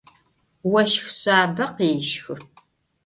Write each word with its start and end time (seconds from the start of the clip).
Voşx 0.71 0.93
şsabe 1.15 1.65
khêşxı. 1.75 2.35